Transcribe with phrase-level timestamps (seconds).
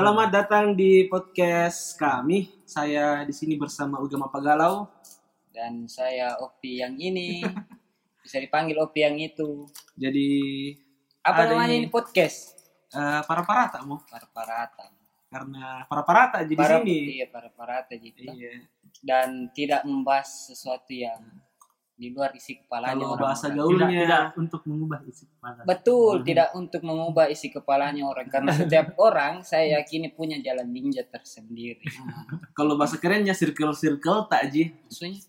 [0.00, 2.48] Selamat datang di podcast kami.
[2.64, 4.88] Saya di sini bersama Ugama Pagalau.
[5.52, 7.44] Dan saya Opi yang ini.
[8.24, 9.68] Bisa dipanggil Opi yang itu.
[9.92, 10.32] Jadi
[11.20, 11.92] Apa namanya ini.
[11.92, 12.56] podcast?
[12.96, 14.88] eh, para parata mau Para parata.
[15.28, 17.20] karena para parata jadi Para, sini.
[17.20, 18.24] Iya, para parata gitu.
[18.24, 18.72] Iya.
[19.04, 21.20] Dan tidak membahas sesuatu yang
[22.00, 23.20] di luar isi kepalanya Kalau orang.
[23.20, 25.60] bahasa tidak, gaulnya tidak untuk mengubah isi kepala.
[25.62, 28.26] Betul, tidak untuk mengubah isi kepalanya orang.
[28.26, 31.84] Karena setiap orang saya yakini punya jalan ninja tersendiri.
[32.58, 35.20] kalau bahasa kerennya circle circle tak ji Maksudnya?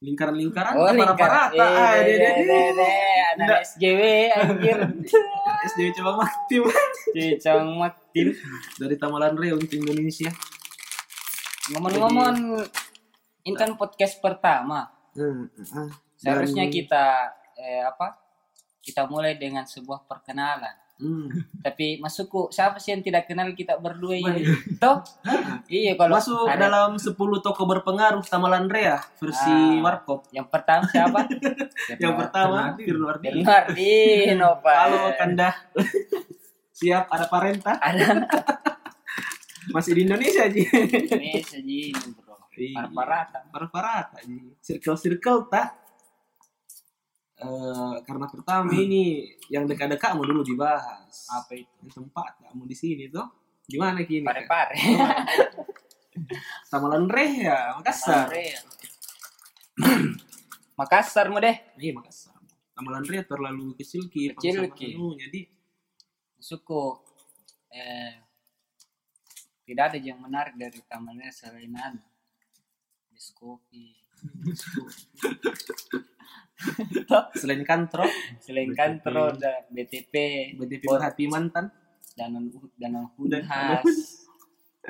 [0.00, 1.18] lingkaran-lingkaran Oh, para lingkar.
[1.18, 1.60] parata.
[1.60, 2.94] Eh, Ah, dia- dia- deh, deh, deh.
[3.30, 3.60] Anak Nggak.
[3.68, 4.02] SJW
[4.32, 4.78] anjir.
[5.68, 6.56] SDW coba mati
[7.10, 8.26] Cicang makin.
[8.78, 10.30] dari Tamalan Re untuk Indonesia.
[11.68, 12.64] Ngomong-ngomong,
[13.42, 14.88] ini kan podcast pertama.
[15.12, 15.90] Hmm, ah.
[16.20, 17.04] Seharusnya Dan- kita
[17.56, 18.20] eh, apa?
[18.78, 20.76] Kita mulai dengan sebuah perkenalan.
[20.96, 21.32] Hmm.
[21.64, 24.44] Tapi masukku, siapa sih yang tidak kenal kita berdua ini?
[24.76, 25.00] Toh?
[25.66, 29.80] iya kalau Masuk ada- dalam 10 toko berpengaruh Tamalan Rea versi Ah.
[29.80, 30.28] Warkop.
[30.28, 31.24] yang pertama siapa?
[31.96, 33.40] Yang pertama Firno Ardini.
[33.40, 34.76] Bernardino, Pak.
[34.76, 35.50] Halo Kanda.
[36.70, 38.24] Siap ada parenta Ada
[39.70, 40.64] masih di Indonesia Ji.
[40.66, 42.36] Indonesia Ji, bro.
[42.52, 42.88] Iya.
[42.90, 43.40] Parata.
[43.46, 44.52] Para-para Ji.
[44.58, 45.79] Circle-circle tak.
[47.40, 51.24] Eh, karena pertama ini yang dekat-dekat mau dulu dibahas.
[51.32, 51.72] Apa itu?
[51.80, 53.24] Yang tempat kamu di sini tuh.
[53.64, 54.28] Gimana kini?
[54.28, 54.76] Pare-pare.
[56.70, 58.28] Tamalan Re ya, Makassar.
[58.28, 58.44] Pare.
[60.80, 61.56] Makassar mu deh.
[61.80, 62.36] Iya Makassar.
[62.76, 64.36] Tamalan Re terlalu kecil ki.
[64.36, 65.00] Kecil ki.
[65.16, 65.40] Jadi
[66.40, 66.84] Suku
[67.72, 68.20] eh
[69.64, 71.72] tidak ada yang menarik dari tamannya selain.
[73.08, 73.96] Bis kopi.
[77.34, 78.06] selain kantor,
[78.38, 78.78] Selain BTP.
[78.78, 80.14] kantor ada BTP,
[80.56, 81.70] BTP berhati mantan.
[82.16, 84.26] Danau Udah, Hunhas.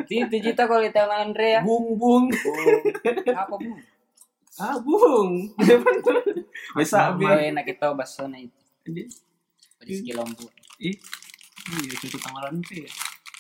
[0.06, 1.60] Itu itu kita kalau di Taman Andrea.
[1.62, 2.30] Bung bung.
[3.34, 3.70] Apa bu?
[4.59, 5.50] Ah bung.
[6.78, 8.59] Bisa Oh, enak kita basona itu.
[8.86, 10.47] Di Skilombu.
[10.80, 10.97] Ih,
[11.70, 12.91] iya cucu tamalan itu ya.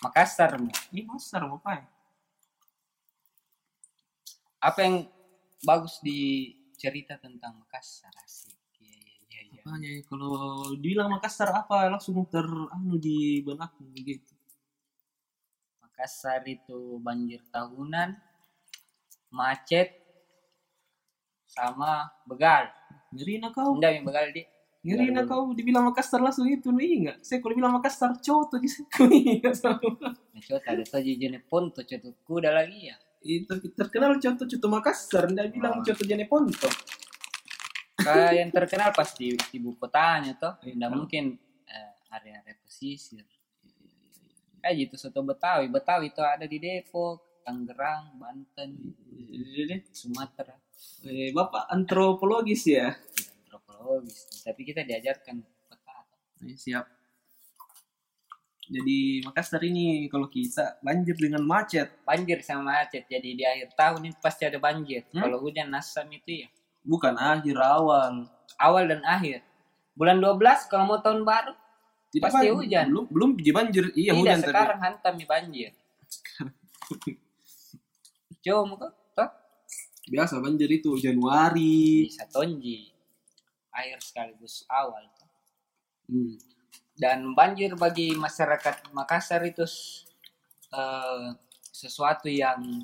[0.04, 0.72] Makassar mu.
[0.92, 1.84] Ini masar mau apa?
[4.60, 5.08] Apa yang
[5.64, 8.12] bagus di cerita tentang Makassar
[9.78, 10.00] iya.
[10.00, 10.02] iya.
[10.02, 10.34] Makanya kalau
[10.74, 14.34] dibilang Makassar apa langsung ter anu di benakku gitu.
[15.84, 18.16] Makassar itu banjir tahunan,
[19.30, 20.00] macet,
[21.50, 22.70] sama begal.
[23.10, 23.74] Ngeri kau.
[23.76, 24.42] Enggak yang begal di.
[24.80, 27.18] Ngeri kau dibilang Makassar langsung itu nih enggak.
[27.26, 30.14] Saya kalau bilang Makassar coto di situ enggak sama.
[30.40, 32.96] Coba ada tuh jenis ponto coba kuda lagi ya.
[33.20, 35.84] Itu terkenal contoh coto Makassar, ndak bilang Oh.
[35.84, 36.68] coto jane ponto.
[38.00, 40.54] Kayak yang terkenal pasti ibu kotanya toh.
[40.64, 40.72] Iya.
[40.76, 41.24] Tidak mungkin
[41.68, 43.24] eh, area-area pesisir.
[44.60, 45.72] Kayak gitu soto Betawi.
[45.72, 48.70] Betawi itu ada di Depok, Tangerang, Banten,
[49.30, 50.56] Jadi, Sumatera.
[51.08, 52.92] eh, Bapak antropologis ya.
[53.46, 54.44] Antropologis.
[54.44, 55.96] Tapi kita diajarkan peta.
[56.44, 56.84] Eh, siap.
[58.70, 63.02] Jadi Makassar ini kalau kita banjir dengan macet, Banjir sama macet.
[63.10, 65.10] Jadi di akhir tahun ini pasti ada banjir.
[65.10, 65.26] Hmm?
[65.26, 66.48] Kalau hujan asam itu ya.
[66.84, 68.28] Bukan akhir awal.
[68.60, 69.44] Awal dan akhir.
[69.96, 71.52] Bulan 12 kalau mau tahun baru.
[72.10, 72.86] Tidak Pasti ban- hujan.
[72.90, 73.84] Belum belum di banjir.
[73.94, 75.70] Iya Tidak hujan sekarang hantam di banjir.
[78.44, 78.92] Coba kok.
[79.14, 79.30] Toh.
[80.10, 82.10] biasa banjir itu Januari.
[82.10, 82.90] Bisa tonji.
[83.70, 85.06] Akhir sekaligus awal.
[86.10, 86.34] Hmm.
[86.98, 89.62] Dan banjir bagi masyarakat Makassar itu
[90.74, 91.26] eh,
[91.70, 92.82] sesuatu yang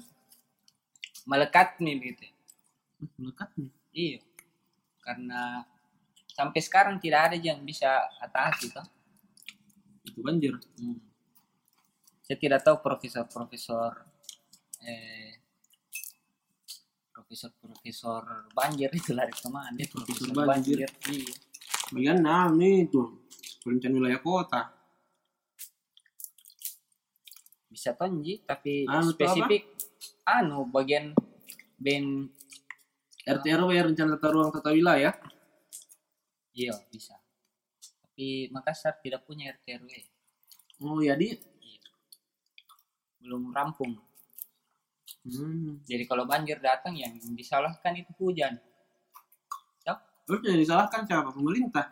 [1.27, 2.27] melekat nih gitu.
[3.19, 3.71] Melekat nih.
[3.97, 4.21] Iya.
[5.01, 5.65] Karena
[6.29, 7.89] sampai sekarang tidak ada yang bisa
[8.21, 8.85] atasi toh.
[10.05, 10.53] Itu banjir.
[10.77, 11.01] Hmm.
[12.21, 14.05] Saya tidak tahu profesor-profesor
[14.85, 15.41] eh
[17.09, 19.73] profesor-profesor banjir itu lari ke mana?
[19.73, 20.85] Dia Profesor profesor banjir.
[20.85, 21.17] banjir.
[21.17, 21.35] Iya.
[21.97, 23.03] Bagian nah nih itu
[23.65, 24.63] perencanaan wilayah kota.
[27.73, 29.73] Bisa tonji tapi Anu spesifik
[30.27, 31.17] anu bagian
[31.79, 32.29] ben
[33.27, 35.15] RT RW rencana tata ruang tata wilayah.
[36.57, 37.19] iya bisa.
[38.01, 39.91] Tapi Makassar tidak punya RT RW.
[40.87, 41.35] Oh ya di.
[41.35, 41.83] Iya.
[43.21, 43.99] Belum rampung.
[45.27, 45.83] Hmm.
[45.83, 48.63] Jadi kalau banjir datang yang disalahkan itu hujan.
[50.27, 51.31] Terus yang disalahkan siapa?
[51.31, 51.87] Pemerintah.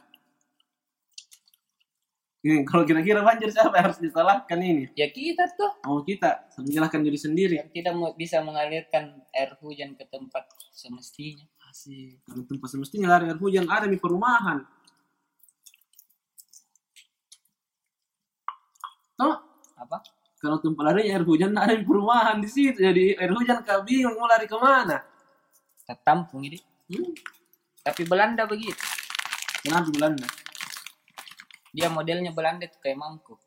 [2.44, 4.92] Nih, kalau kira-kira banjir siapa yang harus disalahkan ini?
[4.92, 7.56] Ya kita tuh Oh kita menyalahkan diri sendiri.
[7.56, 11.48] yang tidak mau bisa mengalirkan air hujan ke tempat semestinya.
[11.72, 12.20] Asik.
[12.28, 14.60] Karena tempat semestinya lari air hujan ada di perumahan.
[19.24, 19.36] Oh,
[19.80, 20.04] Apa?
[20.36, 22.76] Kalau tempat larinya air hujan ada di perumahan di situ.
[22.76, 25.00] Jadi air hujan kau bingung mau lari ke mana.
[25.88, 26.60] Tertampung ini.
[26.92, 27.08] Hmm.
[27.80, 28.76] Tapi Belanda begitu.
[29.64, 30.28] Kenapa Belanda?
[31.74, 33.42] Dia modelnya Belanda itu kayak mangkuk.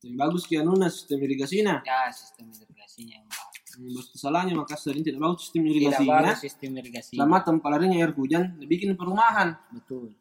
[0.00, 1.84] Tapi bagus kian nuna sistem irigasinya.
[1.84, 3.52] Ya sistem irigasinya yang bagus.
[3.74, 6.12] Bos kesalahannya Makassar ini tidak bagus sistem Tidak irigasinya.
[6.24, 7.18] bagus sistem irigasinya.
[7.20, 9.52] Selama tempat larinya air hujan, dibikin perumahan.
[9.76, 10.16] Betul.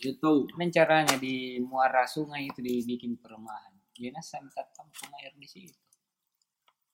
[0.00, 0.48] Itu.
[0.56, 3.72] Dan caranya di muara sungai itu dibikin perumahan.
[3.92, 5.76] Dia nasa minta tampung air di situ.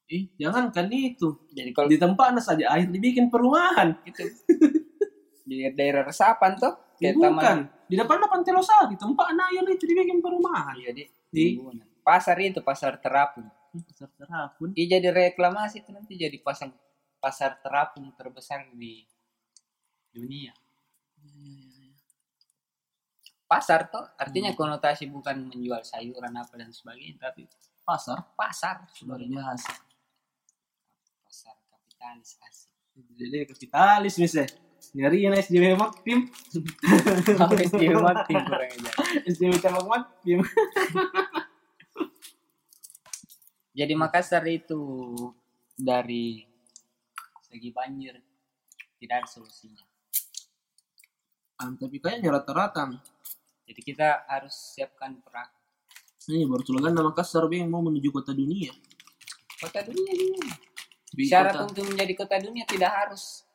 [0.07, 1.35] Ih, jangankan itu.
[1.51, 3.95] Jadi kalau Di tempatnya saja air dibikin perumahan.
[4.07, 4.23] itu
[5.47, 7.59] di daerah resapan tuh Bukan.
[7.87, 10.75] Di depan depan Telosari, tempat air itu dibikin perumahan.
[10.75, 11.61] iya di Di-
[12.01, 13.47] pasar itu pasar terapung
[13.77, 14.73] Pasar terapun.
[14.73, 16.73] Iya jadi reklamasi itu nanti jadi pasang
[17.19, 19.05] pasar terapung terbesar di
[20.11, 20.55] dunia
[23.47, 24.59] pasar tuh artinya Hmm.
[24.59, 27.47] konotasi bukan menjual sayuran apa dan sebagainya tapi
[27.85, 28.19] Pasar.
[28.35, 29.71] pasar Luar biasa.
[31.23, 32.71] pasar kapitalis asik
[33.13, 34.66] Jadi kapitalis misalnya.
[34.93, 36.29] Nyari yang SJW Maktim.
[37.41, 38.91] Habis dia mati kurang aja.
[39.25, 40.39] SJW Cabang Maktim.
[43.77, 45.13] Jadi Makassar itu
[45.77, 46.45] dari
[47.45, 48.17] segi banjir
[48.97, 49.85] tidak ada solusinya.
[51.57, 52.89] Ah, tapi kayaknya rata-rata.
[53.67, 55.53] Jadi kita harus siapkan perahu.
[56.27, 58.75] Ini baru slogan nama kasar yang mau menuju kota dunia.
[59.63, 60.11] Kota dunia.
[61.07, 63.46] Di Syarat kota- untuk menjadi kota dunia tidak harus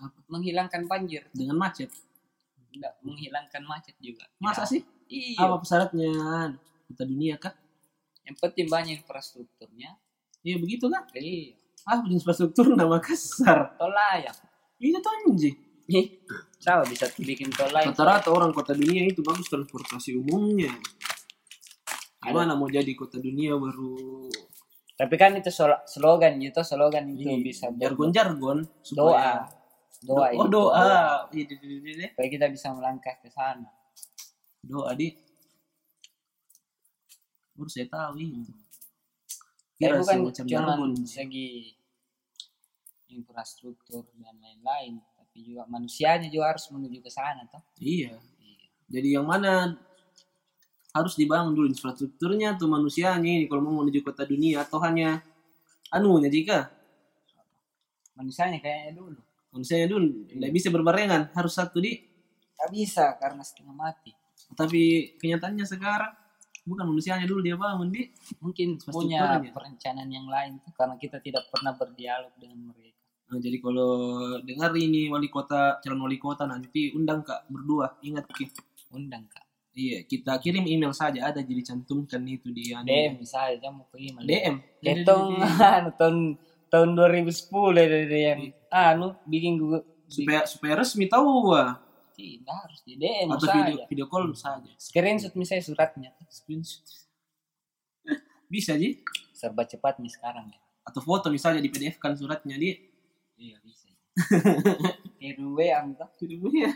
[0.00, 0.18] Apa?
[0.32, 1.92] menghilangkan banjir, dengan macet.
[2.70, 4.30] tidak menghilangkan macet juga.
[4.38, 4.70] Masa Tidak.
[4.70, 4.80] sih?
[5.10, 5.42] Iya.
[5.42, 6.12] Apa syaratnya?
[6.86, 7.50] Kota dunia kah?
[8.22, 9.98] Yang penting banyak infrastrukturnya.
[10.46, 11.02] Iya begitu kan?
[11.18, 11.58] Iya.
[11.82, 13.74] Ah, infrastruktur nama kasar.
[13.74, 14.38] Tol layang.
[14.78, 15.56] Itu tuh anjing.
[15.90, 16.22] Ih,
[16.62, 17.90] Sama bisa bikin tol layang.
[17.90, 20.70] Rata-rata orang kota dunia itu bagus transportasi umumnya.
[22.22, 24.28] Gimana mau jadi kota dunia baru
[25.00, 25.48] Tapi kan itu
[25.88, 29.48] slogan gitu, slogan itu Iya, bisa jargon-jargon doa.
[30.00, 30.32] Doa.
[30.32, 30.48] Oh itu.
[30.48, 31.28] doa.
[31.28, 32.08] Iya, iya, iya, iya.
[32.16, 33.68] Supaya kita bisa melangkah ke sana.
[34.64, 35.12] Doa di.
[37.52, 38.52] Baru saya tahu itu.
[39.80, 40.72] Tapi Kira bukan cuma
[41.08, 41.72] segi
[43.10, 47.60] infrastruktur dan lain-lain, tapi juga manusianya juga harus menuju ke sana toh.
[47.80, 48.16] Iya.
[48.40, 48.64] Iya.
[48.92, 49.76] Jadi yang mana
[50.90, 55.22] harus dibangun dulu infrastrukturnya atau manusianya ini kalau mau menuju kota dunia atau hanya
[55.94, 56.66] anunya jika
[58.20, 59.20] Manusianya kayaknya dulu.
[59.50, 62.10] Manusianya dulu tidak bisa berbarengan harus satu di
[62.60, 64.12] Gak bisa karena setengah mati.
[64.52, 66.12] tapi kenyataannya sekarang
[66.68, 68.04] bukan manusianya dulu dia bangun di
[68.42, 73.00] Mungkin punya perencanaan yang lain tuh karena kita tidak pernah berdialog dengan mereka.
[73.30, 73.92] Nah, jadi kalau
[74.42, 78.50] dengar ini wali kota calon wali kota nanti undang kak berdua ingat Ki.
[78.90, 79.46] Undang kak.
[79.70, 82.90] iya kita kirim email saja ada jadi cantumkan itu di anu.
[82.90, 84.26] DM misalnya mau ke email.
[84.26, 85.38] DM Ketong
[85.78, 86.18] anu tahun
[86.74, 87.30] tahun 2010
[87.78, 91.78] dari yang anu bikin Google supaya supaya resmi tahu wah.
[92.14, 93.58] tidak harus di DM atau saja.
[93.64, 96.84] video video call saja Screenshot misalnya suratnya screenshot
[98.52, 99.00] bisa ji
[99.34, 100.58] serba cepat nih sekarang ya.
[100.84, 102.90] atau foto misalnya di PDF kan suratnya di
[103.40, 103.88] Iya bisa.
[105.40, 106.12] RW anggap.
[106.52, 106.70] ya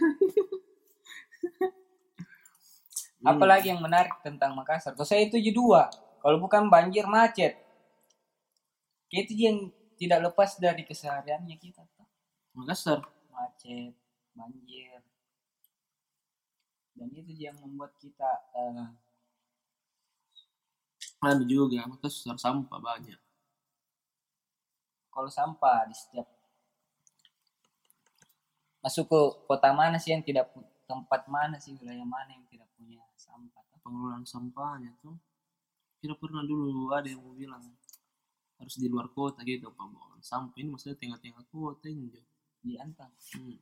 [3.24, 4.96] Apalagi yang menarik tentang Makassar?
[4.96, 5.92] Kalau saya itu dua.
[6.24, 7.60] Kalau bukan banjir macet.
[9.12, 11.82] Itu yang tidak lepas dari kesehariannya kita.
[11.94, 12.08] tuh.
[12.54, 13.02] Makassar
[13.34, 13.94] Macet,
[14.34, 15.02] banjir.
[16.94, 18.86] Dan itu yang membuat kita eh,
[21.24, 23.18] anu juga Makassar sampah banyak
[25.14, 26.26] kalau sampah di setiap
[28.82, 30.50] masuk ke kota mana sih yang tidak
[30.84, 35.16] tempat mana sih wilayah mana yang tidak punya sampah pengelolaan sampahnya tuh
[36.02, 37.62] kira pernah dulu ada yang mau bilang
[38.64, 42.24] harus di luar kota gitu pembuangan sampah ini maksudnya tengah-tengah kota ini Jo.
[42.64, 43.60] di antang Hmm.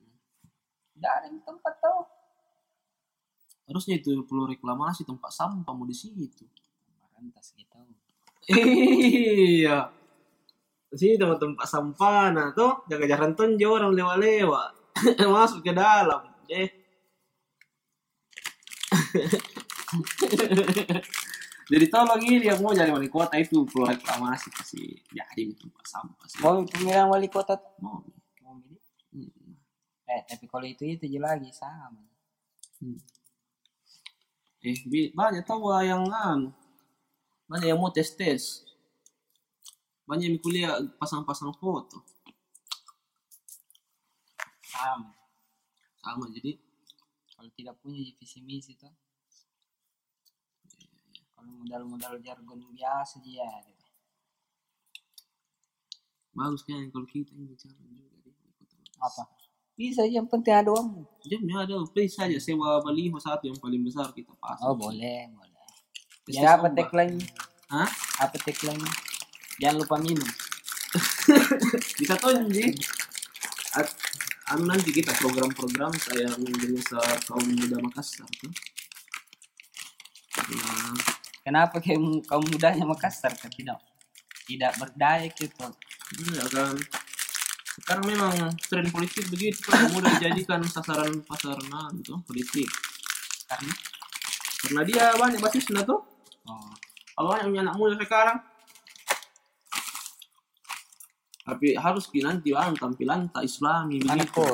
[1.02, 2.06] ada yang tempat tahu
[3.66, 6.47] harusnya itu perlu reklamasi tempat sampah mau di situ.
[7.00, 7.75] Marantas gitu
[8.52, 9.90] iya.
[10.92, 14.71] Di sini tempat tempat sampah nah tuh jaga jalan tonjo orang lewat-lewat.
[15.35, 16.82] Masuk ke dalam deh
[21.71, 25.85] jadi tahu lagi dia mau jadi wali kota itu perlu reklamasi sih jadi di tempat
[25.87, 26.38] sampah sih.
[26.42, 27.54] Mau pemilihan wali kota?
[27.78, 28.02] Mau.
[28.42, 28.83] Mau milih?
[29.14, 29.54] Hmm.
[30.11, 32.02] eh tapi kalau itu itu aja lagi sama.
[34.62, 36.50] Eh bi- banyak tahu ah yang anu
[37.47, 38.66] banyak yang mau tes tes
[40.02, 42.02] banyak yang kuliah pasang-pasang foto.
[44.66, 45.14] Sama.
[46.02, 46.59] Sama jadi.
[47.33, 48.90] Kalau tidak punya visi misi tuh
[51.43, 53.51] Kalau modal-modal jargon biasa dia.
[56.33, 58.31] bagus kan kalau kita ini bicara juga.
[59.03, 59.27] Apa?
[59.75, 61.03] Bisa yang penting ada uang.
[61.27, 65.67] jamnya ada please saja sewa baliho satu yang paling besar kita pasang Oh boleh, boleh.
[66.31, 67.19] Ya apa tagline?
[67.69, 67.91] Hah?
[68.23, 68.81] Apa tagline?
[69.61, 70.25] Jangan lupa minum.
[72.01, 72.69] bisa tonji
[73.73, 73.97] At-
[74.53, 76.77] anu nanti kita program-program saya menjadi
[77.25, 78.53] kaum muda Makassar tuh
[80.53, 80.93] nah,
[81.43, 81.99] Kenapa kayak
[82.31, 83.83] kaum mudanya Makassar kan tidak
[84.47, 85.67] tidak berdaya gitu?
[86.31, 86.77] ya kan.
[87.83, 88.35] Sekarang memang
[88.69, 92.69] tren politik begitu kan mudah dijadikan sasaran pasar nah itu politik.
[93.49, 93.75] Karena?
[94.63, 95.99] Karena dia banyak basisnya tuh.
[96.47, 96.71] Oh,
[97.17, 98.39] kalau banyak punya anak muda sekarang.
[101.43, 104.47] Tapi harus nanti bang tampilan tak islami begitu.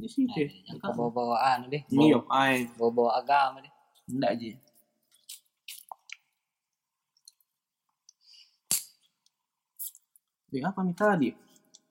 [0.00, 1.82] Di sini Nah, yang bawa-bawa anu deh.
[1.92, 3.73] Iya, ay, Bawa-bawa agama deh.
[4.10, 4.50] Enggak aja.
[10.54, 11.28] Eh, apa nih tadi?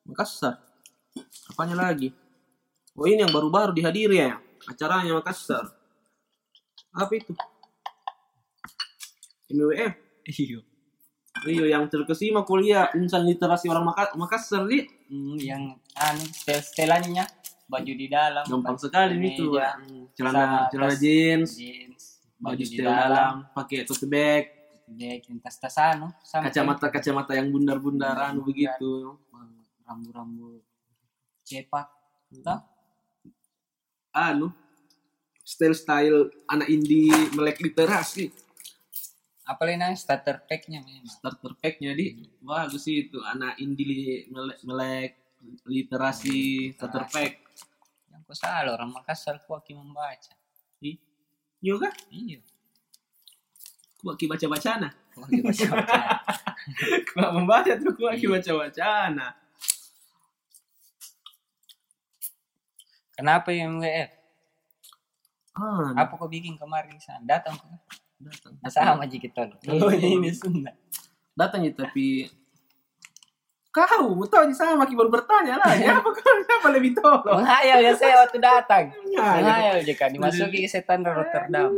[0.08, 0.56] Makassar.
[1.52, 2.16] Apanya lagi?
[2.96, 4.40] Oh ini yang baru-baru dihadiri ya,
[4.70, 5.68] acaranya Makassar.
[6.94, 7.34] Apa itu?
[9.52, 9.94] MWF.
[10.30, 10.60] Iya.
[11.44, 14.86] Iya, yang terkesima kuliah insan literasi orang Maka- Makassar nih.
[15.12, 15.64] Hmm, yang
[16.32, 17.26] setel setelannya
[17.68, 18.44] baju di dalam.
[18.46, 19.58] Gampang sekali nih tuh.
[19.58, 24.46] Hmm, Celana celana jeans, jeans, baju setel dalam, pakai tote bag,
[24.84, 29.16] Dek, tas tas anu, sampai kacamata-kacamata yang bundar-bundar anu begitu.
[29.84, 30.64] rambu-rambu
[31.44, 31.92] cepak.
[32.40, 32.60] Toh?
[34.16, 34.48] Anu
[35.44, 38.32] style-style anak indie melek literasi.
[39.44, 41.12] Apalagi namanya starter pack-nya memang.
[41.12, 45.12] Starter pack-nya di bagus sih itu anak indie melek, melek
[45.68, 47.43] literasi starter pack.
[48.34, 50.34] Salah orang Makassar kuaki membaca.
[50.82, 50.98] Ih,
[51.62, 52.42] Juga Iya.
[54.02, 54.94] gua ki baca-baca nah.
[55.14, 55.96] Kuaki baca-baca.
[57.14, 59.32] Gua membaca tuh gua ki baca-baca nah.
[63.14, 64.10] Kenapa yang MWF?
[65.54, 67.22] Ah, Apa kau bikin kemarin sana?
[67.24, 67.70] Datang kau?
[68.24, 68.54] datang.
[68.72, 69.58] Sama aja kita loh.
[69.62, 69.80] Iya.
[69.84, 70.72] Oh, ini Sunda.
[71.36, 72.26] datang ya tapi
[73.74, 75.74] kau tahu di sama baru bertanya lah.
[75.82, 77.42] Ya apa kau siapa lebih tolong?
[77.42, 78.94] Menghayal ya saya waktu datang.
[79.10, 79.82] Menghayal.
[79.98, 81.74] Kan dimasuki ke setan Rotterdam.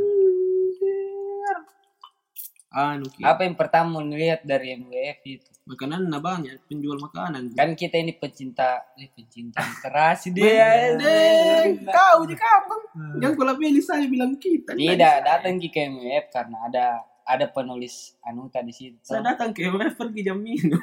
[2.75, 5.55] anu Apa yang pertama melihat dari MWF itu?
[5.65, 7.49] makanan nah banyak penjual makanan.
[7.57, 10.93] Kan kita ini pecinta, eh, pecinta literasi dia.
[10.93, 12.85] Deng, kau di kampung
[13.17, 16.87] yang kula pilih saya bilang kita Tidak, datang ke MWF karena ada
[17.25, 18.97] ada penulis Anuta di situ.
[19.01, 20.77] saya datang ke MF pergi jam minum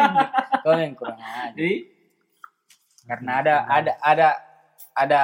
[0.64, 1.52] Kau yang kurang aja.
[1.52, 1.92] jadi
[3.04, 4.28] Karena ada ada ada
[4.94, 5.22] ada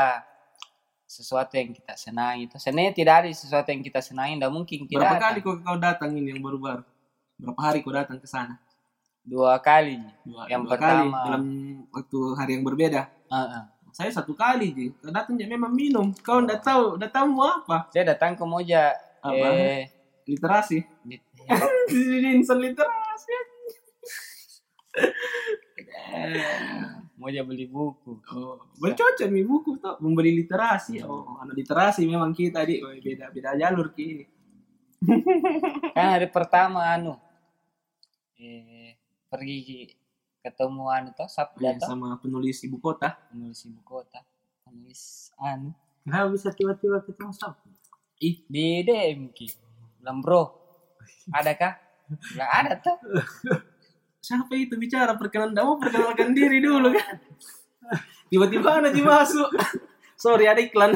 [1.02, 2.54] sesuatu yang kita senangi itu.
[2.54, 5.24] Sebenarnya tidak ada sesuatu yang kita senangi, tidak mungkin kita berapa datang.
[5.26, 6.84] kali kau kau datang ini yang baru-baru
[7.34, 8.60] berapa hari kau datang ke sana
[9.20, 9.96] Dua kali.
[10.22, 11.44] dua, Yang dua kali pertama- dalam
[11.90, 13.62] waktu hari yang berbeda Heeh.
[13.90, 17.88] saya satu kali ji kau datang ya memang minum kau tahu ndak tahu mau apa
[17.90, 19.34] Dia datang ke Moja Apa?
[19.50, 19.88] eh
[20.30, 20.78] literasi.
[21.02, 21.22] Di-
[21.90, 23.32] di insan literasi
[27.20, 28.16] Moja beli buku.
[28.32, 31.04] oh bercocok nih buku tuh membeli literasi.
[31.04, 34.24] Oh anak literasi memang kita di oh, beda beda jalur kini
[35.92, 37.16] Kan hari pertama anu.
[38.40, 38.96] Eh
[39.28, 39.92] pergi
[40.40, 43.20] ketemu anu toh Sabda Ya, toh sama penulis ibu kota.
[43.28, 44.24] Penulis ibu kota.
[44.64, 45.76] Penulis anu.
[46.00, 47.68] Kenapa bisa tiba-tiba ketemu Sabtu?
[48.20, 49.48] ih di DM ki
[50.00, 50.50] bilang bro
[51.30, 51.76] ada kah
[52.32, 52.96] bilang ada tuh
[54.20, 55.16] siapa itu bicara?
[55.16, 57.16] Perkenalan kamu perkenalkan diri dulu kan?
[58.30, 59.48] Tiba-tiba anak ji masuk.
[60.14, 60.92] Sorry ada iklan.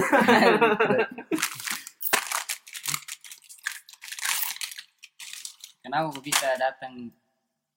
[5.80, 7.10] Kenapa kok bisa datang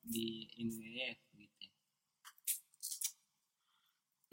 [0.03, 1.65] di MWF gitu?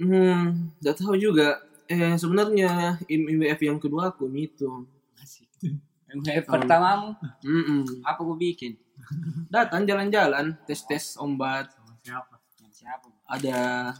[0.03, 1.63] Hmm nggak tahu juga.
[1.87, 4.67] Eh sebenarnya IMWF yang kedua aku itu
[5.15, 5.47] masih
[6.15, 7.09] MWF pertamamu?
[7.41, 7.83] Mm-mm.
[8.03, 8.73] apa gue bikin?
[9.49, 12.35] Datang jalan-jalan tes tes ombat Sama siapa?
[12.71, 13.07] siapa?
[13.27, 13.57] Ada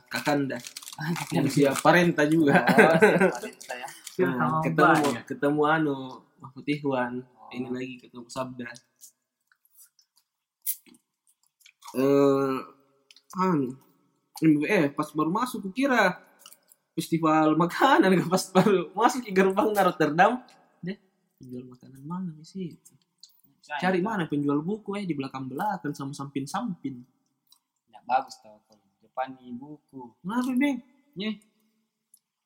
[0.07, 0.59] kakanda
[1.35, 2.63] yang siap parenta juga.
[2.63, 3.89] Oh Rita ya.
[4.15, 5.21] Kira Nah, sama ketemu ya?
[5.25, 5.97] ketemu anu
[6.39, 7.13] Mahfud Ihwan.
[7.51, 8.69] Ini lagi ketemu Sabda.
[11.95, 12.59] Eh
[13.37, 13.75] anu.
[14.67, 16.19] Eh pas baru masuk kukira
[16.95, 20.43] festival makanan pas baru masuk ke gerbang Rotterdam
[21.45, 22.93] penjual makanan mana di situ
[23.61, 27.05] cari mana penjual buku eh di belakang belakang sama samping samping
[27.93, 30.01] Nggak bagus tau kalau di depan nih buku.
[30.21, 30.79] Kenapa beng
[31.15, 31.31] Nye.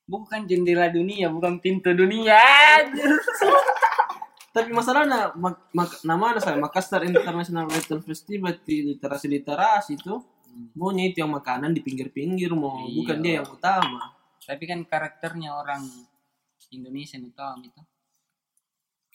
[0.03, 2.39] buku kan jendela dunia bukan pintu dunia.
[4.55, 10.15] Tapi masalahnya mak, mak, nama saya Makassar International Writer Festival di literasi literasi itu
[10.75, 12.95] maunya itu yang makanan di pinggir-pinggir mau Iya.
[12.99, 14.17] bukan dia yang utama.
[14.43, 15.85] Tapi kan karakternya orang
[16.73, 17.31] Indonesia itu
[17.65, 17.81] itu.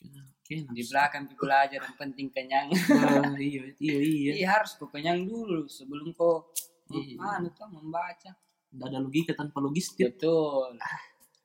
[0.03, 2.67] Oke, Di belakang pi belajar yang penting kenyang.
[2.67, 6.51] Nah, iya iya iya Iya harus kau kenyang dulu sebelum kau
[6.91, 7.15] Iya.
[7.39, 8.35] anu tuh membaca.
[8.69, 10.75] Nggak ada logika tanpa logistik Betul.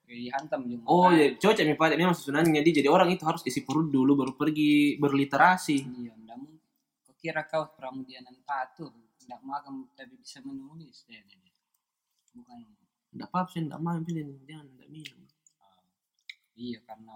[0.09, 0.89] Dihantam juga.
[0.89, 4.17] oh ya cocok pak ini maksud sunanya jadi jadi orang itu harus isi perut dulu
[4.17, 6.59] baru pergi berliterasi Iya, ndak mungkin.
[7.05, 8.89] Kau kira kau pramudianan patuh,
[9.29, 11.05] ndak makan tapi bisa menulis.
[11.07, 11.21] Ya.
[12.33, 12.57] Bukan.
[13.09, 15.21] nggak apa sih nggak mau pilih jangan nggak minum
[16.57, 17.15] Iya, karena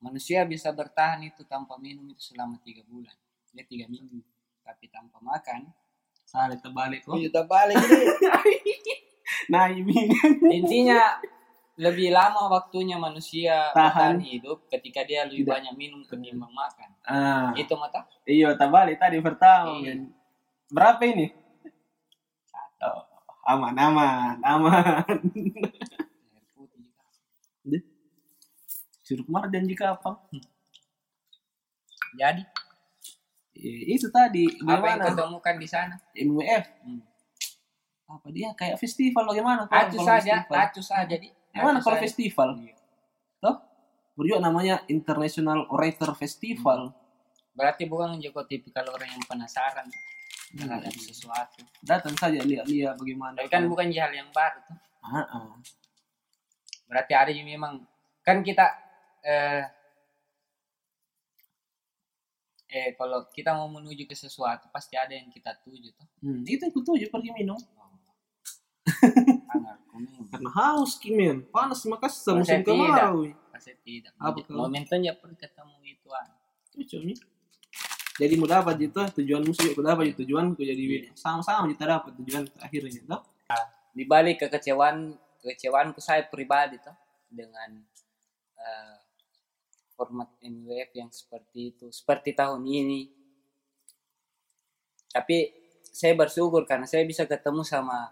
[0.00, 3.12] manusia bisa bertahan itu tanpa minum itu selama tiga bulan.
[3.50, 4.20] Ya tiga minggu.
[4.60, 5.70] Tapi tanpa makan.
[6.22, 7.74] salah terbalik kok Iya, terbalik.
[9.52, 10.06] nah ini
[10.48, 11.18] Intinya
[11.74, 14.14] lebih lama waktunya manusia Tahan.
[14.14, 15.50] bertahan hidup ketika dia lebih Tidak.
[15.50, 16.90] banyak minum ketimbang makan.
[17.02, 18.06] ah Itu mata?
[18.22, 20.06] iya terbalik tadi pertama Iya.
[20.68, 21.34] berapa ini
[22.80, 23.02] oh,
[23.48, 25.18] aman aman aman
[26.30, 27.78] Air putih juga.
[29.10, 30.22] Sirup marjan jika apa
[32.12, 32.42] Jadi,
[33.52, 35.92] Eh, itu tadi apa yang kau temukan di sana?
[36.16, 37.02] MUF Hmm.
[38.08, 41.28] apa dia kayak festival bagaimana Acu saja, acu saja di.
[41.52, 42.02] Gimana kalau saja.
[42.02, 42.74] festival Iya.
[43.38, 43.60] toh
[44.14, 46.94] berjua namanya International Orator Festival
[47.52, 50.64] Berarti bukan juga tipikal orang yang penasaran Hmm.
[50.64, 51.60] terhadap sesuatu.
[51.82, 54.78] datang saja lihat-lihat bagaimana Tapi kan bukan hal yang baru tuh.
[55.04, 55.52] Ah, ah.
[56.86, 57.84] Berarti ada yang memang
[58.20, 58.66] kan kita
[59.24, 59.64] eh
[62.70, 66.06] eh kalau kita mau menuju ke sesuatu pasti ada yang kita tuju tuh.
[66.22, 67.58] Hmm, itu aku tuju pergi minum
[70.30, 74.16] karena haus kimen panas di Makassar musim kemarau Pasti tidak.
[74.16, 74.40] Apa?
[74.48, 76.26] Momennya perlu ketemu itu ah.
[76.72, 77.18] cocok nih
[78.20, 81.16] jadi mau dapat itu tujuan musuh aku dapat itu tujuan aku jadi Iya.
[81.16, 83.22] sama-sama kita dapat tujuan akhirnya toh
[83.90, 86.92] Di balik kekecewaan kekecewaanku saya pribadi tuh
[87.32, 87.80] dengan
[88.60, 88.96] eh,
[90.00, 93.12] format MWF yang seperti itu seperti tahun ini.
[95.10, 95.36] Tapi
[95.82, 98.08] saya bersyukur karena saya bisa ketemu sama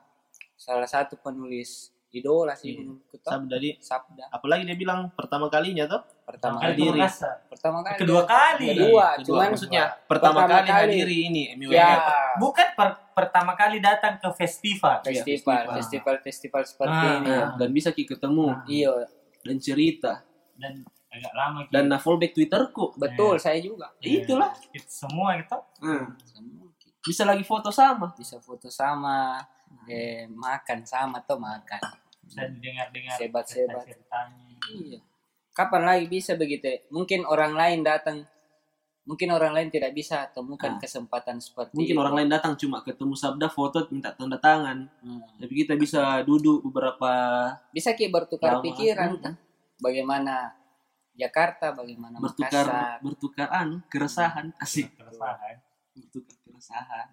[0.52, 2.78] salah satu penulis idola sih Iya.
[2.82, 3.16] menurutku.
[3.20, 7.00] Sabda di Sabda apalagi dia bilang pertama kalinya tuh pertama Kali kali diri.
[7.48, 8.66] Pertama kali Kedua kali.
[8.66, 10.92] kedua Kedua, cuman maksudnya pertama, pertama kali, kali.
[10.96, 11.88] hadiri ini MUF ya
[12.36, 15.00] Bukan per- pertama kali datang ke festival.
[15.00, 15.76] Festival festival.
[15.76, 18.64] festival festival seperti Ah, ini Nah, dan bisa ki ketemu Ah.
[18.66, 18.92] iya
[19.40, 20.12] dan cerita
[20.58, 21.58] Dan agak lama.
[21.68, 24.52] dan nah fallback Twitterku betul saya juga Eh, itulah.
[24.68, 25.56] kita semua gitu.
[25.80, 26.12] Hmm.
[26.20, 26.68] Semua
[27.00, 29.40] bisa lagi foto sama bisa foto sama
[29.84, 31.80] eh, makan sama tuh makan
[32.20, 33.88] Bisa didengar-dengar Sebat-sebat.
[33.88, 34.48] cerita-ceritanya.
[34.70, 35.00] iya
[35.50, 38.22] kapan lagi bisa begitu mungkin orang lain datang
[39.02, 40.78] mungkin orang lain tidak bisa temukan Ah.
[40.78, 41.98] kesempatan seperti mungkin itu.
[41.98, 45.24] orang lain datang cuma ketemu sabda foto minta tanda tangan Hmm.
[45.34, 47.10] tapi kita bisa duduk beberapa
[47.70, 48.62] bisa ki bertukar Lama.
[48.62, 49.34] pikiran Hmm.
[49.78, 50.52] bagaimana
[51.18, 53.02] Jakarta bagaimana bertukar Makassar.
[53.02, 54.94] bertukar anu keresahan asik.
[54.94, 55.56] Keresahan.
[55.98, 57.08] bertukar keresahan.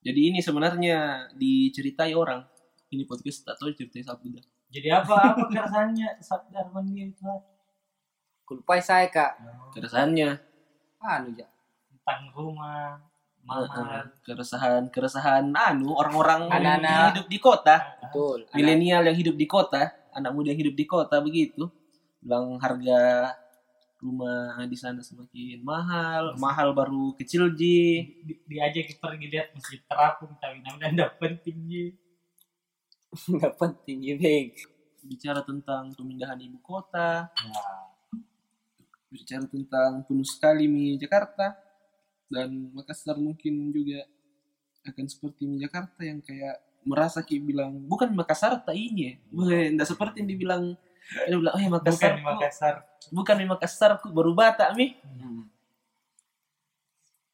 [0.00, 2.40] Jadi ini sebenarnya diceritai orang.
[2.88, 4.40] Ini podcast tak tahu ceritai sabda
[4.72, 5.36] Jadi apa?
[5.36, 6.08] Apa keresahannya?
[6.24, 7.28] Sabda Armandi itu?
[8.44, 9.40] kulpai saya kak.
[9.72, 10.36] Keresahannya?
[11.00, 11.48] Anu ja
[11.88, 13.00] Tentang rumah,
[13.44, 14.08] mahal.
[14.20, 17.76] keresahan keresahan anu orang-orang yang hidup di kota.
[18.04, 18.44] Betul.
[18.52, 21.66] Milenial yang hidup di kota anak muda yang hidup di kota begitu
[22.24, 23.30] bilang harga
[24.04, 26.36] rumah di sana semakin mahal.
[26.40, 28.04] Mahal baru kecil ji.
[28.24, 31.84] Di, diajak pergi lihat masjid terapung tapi namanya tidak penting ji.
[33.38, 34.50] nggak penting ya Beng.
[35.04, 37.28] bicara tentang pemindahan ibu kota.
[37.28, 37.64] Ya,
[39.12, 41.52] bicara tentang penuh sekali mie Jakarta.
[42.24, 44.08] Dan Makassar mungkin juga
[44.88, 46.56] akan seperti mie Jakarta yang kayak
[46.88, 49.14] merasa kayak bilang bukan Makassar tak ini ya.
[49.28, 50.64] Bukan tidak seperti yang dibilang
[51.06, 52.74] dia bilang oh ya bukan Makassar di Makassar.
[53.10, 55.44] bukan di Makassar ku baru Batak mi Hmm.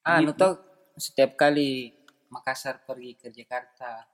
[0.02, 0.38] Anu Gitu.
[0.38, 0.54] tuh
[0.96, 1.92] setiap kali
[2.28, 4.06] Makassar pergi ke Jakarta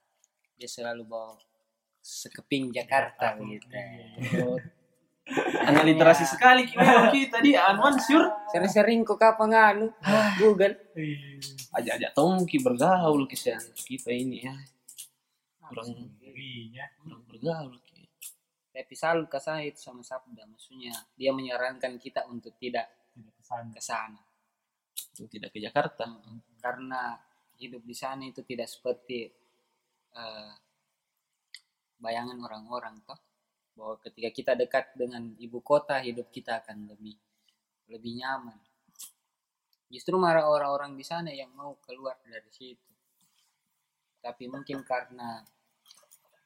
[0.52, 1.36] dia selalu bawa
[1.98, 3.66] sekeping Jakarta gitu.
[3.68, 4.56] Iya.
[5.64, 9.86] anak literasi sekali kita kita di Anwan sur Sering-sering kok kapan anu
[10.36, 10.78] Google.
[10.92, 11.42] Iya.
[11.74, 14.54] ajak-ajak tongki bergaul kisah kita ini ya
[15.60, 16.86] kurang Dirinya.
[16.96, 17.74] kurang bergaul
[18.76, 22.84] Selalu ke itu sama Sabda maksudnya dia menyarankan kita untuk tidak
[23.72, 24.20] ke sana.
[25.16, 26.04] Untuk tidak ke Jakarta.
[26.60, 27.16] Karena
[27.56, 29.32] hidup di sana itu tidak seperti
[30.12, 30.52] eh,
[31.96, 33.16] bayangan orang-orang toh.
[33.76, 37.16] Bahwa ketika kita dekat dengan ibu kota hidup kita akan lebih
[37.88, 38.60] lebih nyaman.
[39.86, 42.90] Justru malah orang-orang di sana yang mau keluar dari situ.
[44.18, 45.38] Tapi mungkin karena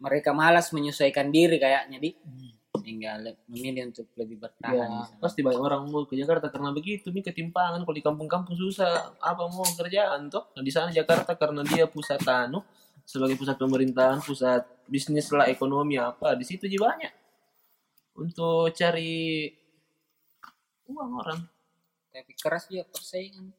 [0.00, 2.10] mereka malas menyesuaikan diri kayaknya di.
[2.80, 6.72] Sehingga le- memilih untuk lebih bertahan Ya, di pasti banyak orang mau ke Jakarta karena
[6.72, 7.84] begitu nih ketimpangan.
[7.84, 9.12] Kalau di kampung-kampung susah.
[9.20, 10.48] Apa mau kerjaan toh?
[10.56, 12.64] Nah, di sana Jakarta karena dia pusat anu
[13.04, 17.12] sebagai pusat pemerintahan pusat bisnis lah ekonomi apa di situ juga banyak.
[18.16, 19.50] Untuk cari
[20.88, 21.40] uang orang.
[22.10, 23.52] Tapi keras juga persaingan.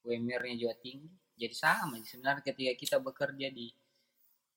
[0.00, 1.12] UMR-nya juga tinggi.
[1.36, 3.68] Jadi sama sebenarnya ketika kita bekerja di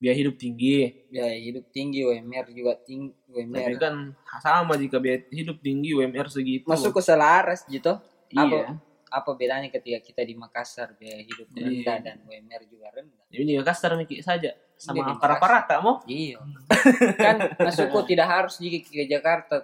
[0.03, 1.07] biaya hidup tinggi.
[1.07, 3.95] Biaya hidup tinggi UMR juga tinggi tapi UMR kan
[4.43, 6.67] sama jika biaya hidup tinggi UMR segitu.
[6.67, 7.95] Masuk ke selaras gitu.
[8.27, 8.43] Iya.
[8.43, 8.57] Apa
[9.13, 11.63] apa bedanya ketika kita di Makassar biaya hidup Iya.
[11.69, 13.23] rendah dan UMR juga rendah?
[13.31, 14.51] Ini juga kasar mikir saja.
[14.51, 16.41] Iya, sama di para rata mau iya.
[17.15, 19.63] Kan masukku tidak harus jika ke Jakarta.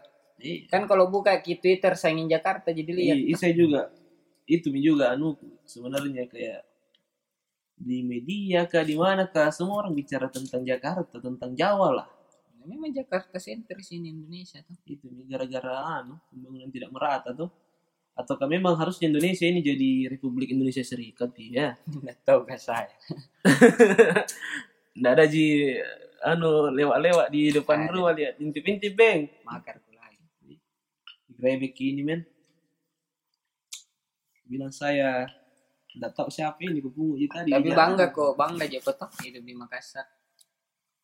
[0.71, 3.17] Kan kalau buka di Twitter saingin Jakarta jadi lihat.
[3.19, 3.91] Iya, saya juga
[4.49, 6.68] itu juga anu sebenarnya kayak
[7.79, 9.47] di media kah di mana kah?
[9.55, 12.07] Semua orang bicara tentang Jakarta tentang Jawa lah.
[12.67, 14.75] Memang Jakarta sentris ini Indonesia tuh.
[14.83, 17.49] Itu nih gara-gara anu pembangunan tidak merata tuh.
[18.19, 21.31] Ataukah memang harusnya Indonesia ini jadi Republik Indonesia Serikat?
[21.39, 22.91] Ya nggak tahu gak saya.
[24.99, 25.79] Nggak ada ji
[26.19, 27.91] anu lewat-lewat di depan Ada.
[27.95, 29.31] rumah lihat intip-intip beng.
[29.47, 30.59] Makar lagi
[31.39, 32.21] Grebek ini men.
[34.43, 35.38] Bilang saya
[35.99, 40.07] nggak tahu siapa ini kepungut tadi tapi bangga kok bangga aja toh hidup di Makassar.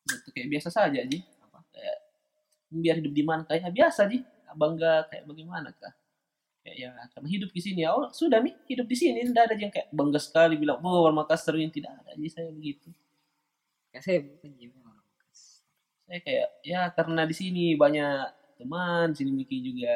[0.06, 1.20] Gitu, kayak biasa saja ji.
[1.20, 1.60] Apa?
[1.68, 1.98] Kayak
[2.72, 4.24] biar hidup di mana kayak biasa ji.
[4.56, 5.92] Bangga kayak bagaimana kah?
[6.64, 7.80] Kayak ya karena hidup di sini.
[7.84, 11.04] Ya oh sudah nih hidup di sini tidak ada yang kayak bangga sekali bilang oh
[11.04, 12.32] orang Makassar ini tidak ada ji.
[12.32, 12.88] Saya begitu.
[13.92, 15.60] Ya saya bukan jadi Makassar.
[16.08, 18.16] Saya kayak ya karena di sini banyak
[18.56, 19.92] teman di sini Miki juga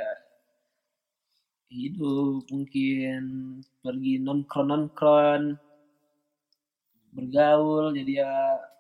[1.70, 3.22] hidup mungkin
[3.78, 5.44] pergi nongkrong nongkrong
[7.14, 8.32] bergaul jadi ya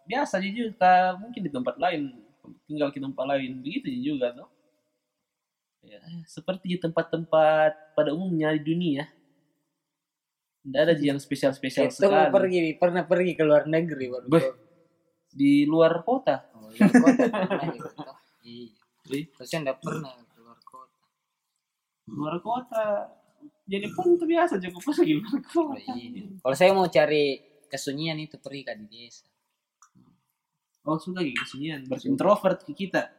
[0.06, 2.18] biasa aja juga mungkin di tempat lain
[2.66, 4.48] tinggal di tempat lain begitu juga tuh
[5.86, 9.06] ya, seperti di tempat-tempat pada umumnya di dunia
[10.60, 14.46] tidak ada yang spesial-spesial itu mau sekali pergi pernah pergi ke luar negeri baru Beh.
[15.30, 17.24] di luar kota oh, iya, kota
[17.70, 18.18] gitu, toh.
[18.44, 18.74] iya
[19.10, 19.24] Wih.
[19.34, 20.29] terus saya nggak pernah kota
[22.10, 23.08] luar kota
[23.70, 26.26] jadi pun itu biasa cukup pergi luar Oh, kota iya.
[26.42, 27.38] Kalau saya mau cari
[27.70, 29.26] kesunyian itu pergi ke di desa.
[30.80, 33.12] oh suka gitu kesenian berintrovert ke kita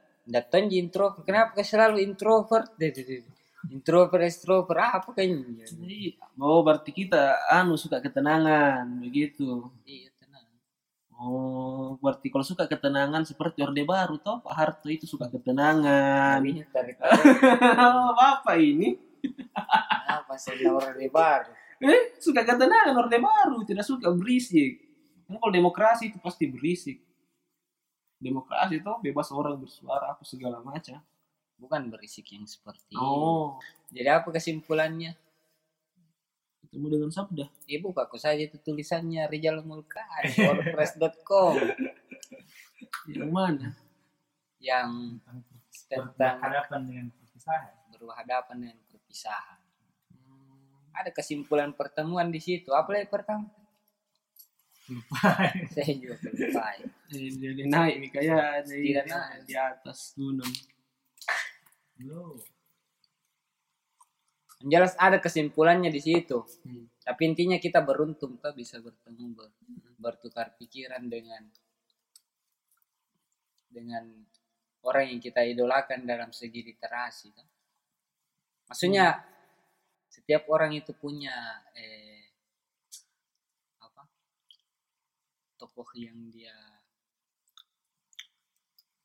[0.46, 1.26] tahu ji introvert.
[1.26, 2.70] Kenapa kau selalu introvert?
[2.78, 3.22] Deh, deh, deh.
[3.74, 5.66] Introvert, extrovert, apa kayaknya?
[5.66, 10.11] Jadi, oh berarti kita anu suka ketenangan begitu Iya.
[11.22, 16.42] Oh berarti kalau suka ketenangan seperti orde baru toh Pak Harto itu suka ketenangan.
[17.78, 18.98] Oh bapak ini?
[20.10, 21.46] Apa saya orang di bar.
[21.82, 24.82] eh suka ketenangan orde baru tidak suka berisik.
[25.30, 26.98] Kan kalau demokrasi itu pasti berisik.
[28.22, 31.02] Demokrasi itu bebas orang bersuara apa segala macam.
[31.62, 33.62] Bukan berisik yang seperti oh.
[33.94, 35.14] Jadi apa kesimpulannya?
[36.72, 41.60] Ketemu dengan sabda Ibu aku saja itu tulisannya Rizal Mulkani, wordpress.com
[43.12, 43.76] yang mana
[44.64, 45.20] yang
[45.92, 47.74] tentang berhadapan dengan perpisahan.
[48.00, 49.60] berhadapan dengan perpisahan.
[50.96, 52.72] Ada kesimpulan pertemuan di situ.
[52.72, 53.50] Apa yang pertama?
[55.76, 56.66] Saya juga lupa.
[56.78, 56.88] ya.
[57.12, 59.44] Dia, dia naik nih kayak naik.
[59.44, 60.52] di atas gunung
[62.00, 62.40] Yo.
[64.67, 66.45] Jelas ada kesimpulannya di situ.
[66.65, 66.86] Hmm.
[67.02, 69.58] Tapi intinya kita beruntung tuh bisa bertemu ber-
[69.97, 71.45] bertukar pikiran dengan
[73.71, 74.04] dengan
[74.84, 77.32] orang yang kita idolakan dalam segi literasi.
[77.34, 77.47] tuh.
[78.67, 79.19] Maksudnya
[80.12, 82.28] setiap orang itu punya eh,
[83.80, 84.04] apa
[85.56, 86.54] tokoh yang dia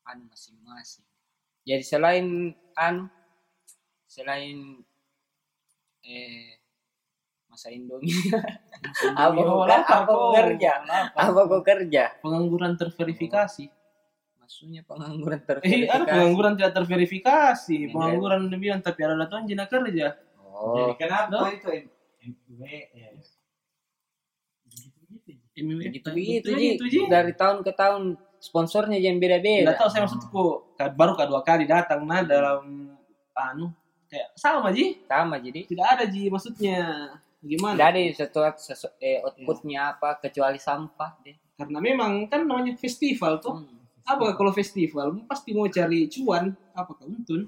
[0.07, 1.07] anu masing-masing.
[1.67, 3.11] Jadi selain anu
[4.07, 4.83] selain
[6.05, 6.59] eh
[7.47, 8.11] masa Indomie?
[9.17, 10.71] Apa kau apa kau kerja?
[11.17, 11.41] Apa?
[11.49, 12.03] Kau kerja?
[12.21, 13.65] Pengangguran terverifikasi.
[14.37, 16.07] Maksudnya pengangguran eh ada terverifikasi.
[16.07, 17.77] pengangguran tidak terverifikasi.
[17.77, 17.93] Enggak.
[17.93, 20.07] pengangguran dia bilang tapi ada datang jina kerja.
[20.39, 20.75] Oh.
[20.77, 21.51] Jadi kenapa No.
[21.51, 21.69] itu?
[21.73, 23.09] Ya?
[25.57, 26.99] Begitu begitu Begitu, ji.
[27.09, 30.43] dari tahun ke tahun sponsornya yang Tidak beda-beda tahu saya maksudku
[30.93, 32.93] baru kedua kali datang nah dalam
[33.33, 33.73] anu
[34.07, 35.03] kayak sama ji?
[35.05, 36.79] Sama jadi tidak ada ji maksudnya.
[37.37, 37.77] Gimana?
[37.77, 41.37] Tidak ada satu sesu, eh, outputnya apa kecuali sampah deh.
[41.53, 43.61] Karena memang kan namanya festival tuh.
[43.61, 43.75] Hmm.
[44.07, 47.43] apa kalau festival pasti mau cari cuan apa keuntun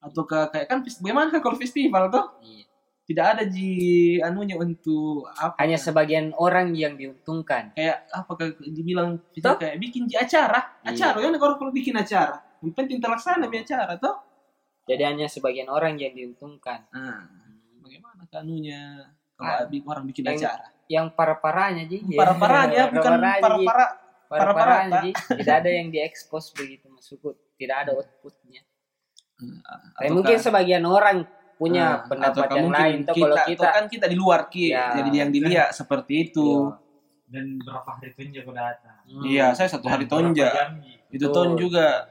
[0.00, 2.24] atau ke kayak kan fes- bagaimana kalau festival tuh?
[2.40, 2.64] Iya.
[3.06, 3.70] tidak ada ji
[4.18, 5.54] anunya untuk apa?
[5.62, 7.70] Hanya sebagian orang yang diuntungkan.
[7.76, 9.54] kayak apa kayak dibilang Toh?
[9.60, 10.80] kayak bikin ji acara?
[10.82, 10.90] Iya.
[11.12, 12.42] acara kan kalau kalau bikin acara.
[12.64, 14.25] Yang penting terlaksana acara tuh
[14.86, 16.86] Jadi hanya sebagian orang yang diuntungkan.
[16.88, 17.26] nah,
[17.78, 19.62] bagaimana kanunya kalau Ah.
[19.62, 21.98] abi- orang bikin Yang- acara Yang para-paranya Ji.
[22.12, 23.86] para-paranya bukan para-para
[24.26, 25.10] Para-paranya para-para, Ji.
[25.36, 27.30] Tidak ada yang diekspos begitu maksudku.
[27.54, 28.62] Tidak ada outputnya.
[29.36, 31.16] Tapi Atau mungkin kan- sebagian orang
[31.56, 32.98] punya Ah, pendapat yang mungkin lain.
[33.02, 34.92] Tuh kalau atau kita kan kita di luar ki Ya.
[34.94, 36.70] jadi yang dilihat seperti itu
[37.26, 39.02] Dan berapa hari tunjuk aku datang.
[39.04, 39.22] Hmm.
[39.24, 40.46] iya saya satu hari tonja
[41.08, 42.06] itu ton juga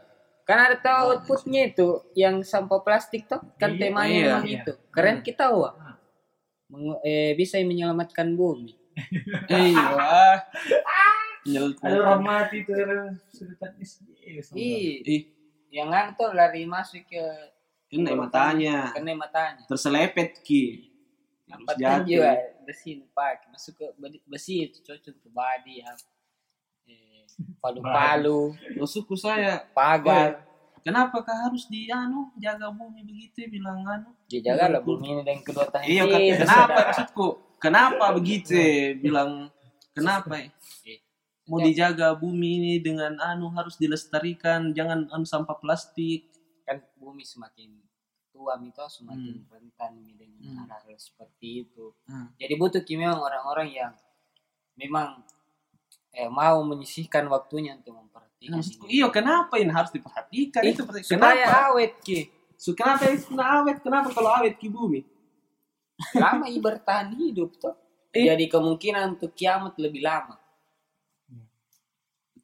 [0.46, 4.26] Kan ada tahu outputnya itu yang sampah plastik tuh kan Iya, temanya iya.
[4.30, 4.74] memang itu.
[4.90, 5.26] Keren Hmm.
[5.26, 5.74] kita wah.
[5.74, 5.98] Ah.
[6.66, 8.78] Meng- eh, bisa menyelamatkan bumi.
[9.50, 10.42] iya
[11.46, 14.58] Nyel- Ada orang mati tuh orang surutan SD.
[14.58, 15.22] Ih,
[15.70, 17.22] yang kan tuh lari masuk ke
[17.86, 19.62] kena matanya kena matanya.
[19.66, 20.90] terselepet ki
[21.46, 22.34] harus jatuh juga
[22.66, 23.86] besi pakai masuk ke
[24.26, 25.92] besi itu cocok untuk body ya.
[27.60, 30.45] Palu-palu, Maksudku saya pagar.
[30.80, 35.41] kenapa kah harus di anu jaga bumi begitu bilang anu Dijaga lah bumi ini dan
[35.41, 35.84] kedua tangan.
[35.84, 38.54] iya kita, kenapa maksudku kenapa begitu
[38.95, 39.50] bilang
[39.91, 40.50] kenapa ya?
[41.45, 46.30] Mau dijaga bumi ini dengan anu harus dilestarikan jangan anu sampah plastik
[46.63, 47.82] kan bumi semakin
[48.30, 50.69] tua itu semakin rentan dengan Hmm.
[50.69, 51.93] hal-hal seperti itu.
[52.06, 52.30] Hmm.
[52.36, 53.93] Jadi butuh memang orang-orang yang
[54.76, 55.26] memang
[56.15, 58.56] eh, mau menyisihkan waktunya untuk memperhatikan.
[58.56, 59.01] Nah, maksudku ini.
[59.01, 62.19] iya kenapa ini harus diperhatikan Ih, itu supaya kenapa awet ki.
[62.56, 65.01] so, kenapa itu awet kenapa kalau awet ki bumi
[66.19, 67.71] Lama i bertahan hidup tuh.
[68.12, 68.28] Eh.
[68.28, 70.36] Jadi kemungkinan untuk kiamat lebih lama.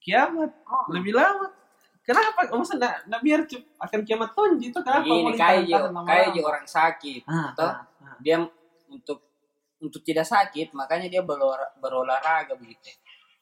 [0.02, 0.50] kiamat
[0.90, 1.46] lebih lama
[2.02, 3.46] kenapa masa nak nak biar
[3.78, 5.64] akan kiamat tonji itu kenapa Begini mau kayak
[6.10, 7.22] kayak orang sakit.
[7.30, 7.70] ah, toh.
[7.70, 8.18] ah, ah.
[8.18, 8.42] Dia
[8.90, 9.22] untuk
[9.78, 12.90] untuk tidak sakit makanya dia berolah- berolahraga begitu.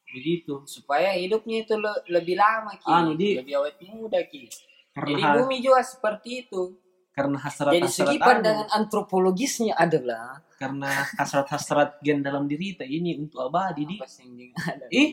[0.10, 2.86] Begitu Supaya hidupnya itu le- lebih lama ki.
[2.86, 3.38] Anu, Di.
[3.38, 4.50] Lebih awet muda ki.
[4.92, 6.64] Jadi karena bumi juga seperti itu.
[7.10, 12.84] karena hasrat Jadi hasrat segi pandangan antropologisnya adalah karena hasrat hasrat gen dalam diri kita
[12.84, 14.56] ini untuk abadi di yang
[14.88, 15.10] ih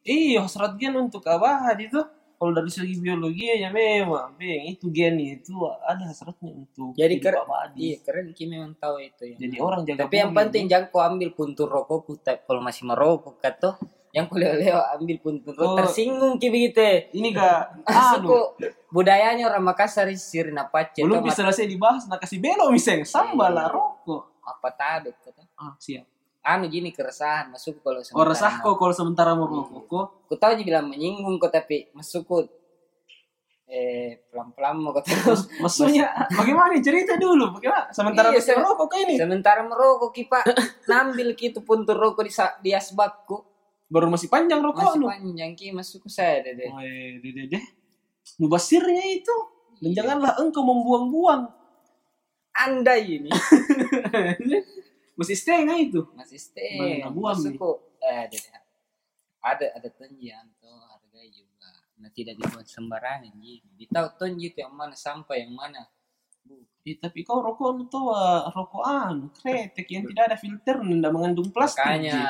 [0.00, 2.00] iya hasrat gen untuk abadi itu
[2.34, 5.52] kalau dari segi biologi ya memang beng itu gen itu
[5.84, 9.36] ada hasratnya untuk Jadi keren, abadi iya keren Ki memang tahu itu ya.
[9.36, 12.88] jadi orang jaga Tapi yang bumi, penting jangan kau ambil puntur rokokku tapi kalau masih
[12.88, 13.76] merokok kata
[14.14, 15.74] yang kau leo ambil rokok Oh.
[15.76, 17.10] tersinggung ki begitu.
[17.12, 18.54] ini gak anu
[18.88, 23.50] budayanya orang Makassar sirna pace belum tomat- bisa selesai dibahas nak kasih belo miseng sambal
[23.50, 24.38] lah rokok.
[24.40, 25.42] Apa tadi kata.
[25.56, 26.06] ah siap.
[26.40, 28.30] Anu gini keresahan masuk kalau oh sementara.
[28.30, 29.82] resah mau- kok kalau sementara mau rokok.
[29.84, 32.46] Kok Ku tahu dia bilang menyinggung kok tapi masukku
[33.66, 35.08] eh pelan-pelan mau kata.
[35.10, 37.50] Terus maksudnya bagaimana cerita dulu?
[37.50, 37.88] Bagaimana?
[37.90, 39.14] Sementara Iya, bisa saya- rokok kayak ini?
[39.16, 40.44] sementara merokok ki pak.
[40.86, 42.28] Nambil gitu puntur rokok
[42.60, 43.53] di asbakku
[43.94, 47.64] baru masih panjang rokok masih lu panjang ki masukku saya deh Oh, eh, deh.
[48.36, 49.36] Mubasirnya itu.
[49.78, 49.96] Dan Iya.
[50.02, 51.44] janganlah engkau membuang-buang.
[52.54, 53.30] anda ini
[55.18, 56.00] Masih setengah itu.
[56.12, 57.54] masih stay buang nih?
[57.54, 58.42] masukku eh deh.
[59.40, 64.74] ada ada tenjian tuh harga juga nah tidak dibuat sembarangan ji ditahu tonji itu yang
[64.74, 65.86] mana sampai yang mana
[66.84, 71.08] Eh, tapi kau rokok lu tuh ah, rokok anu, kretek yang tidak ada filter, tidak
[71.08, 71.80] mengandung plastik.
[71.80, 72.20] Makanya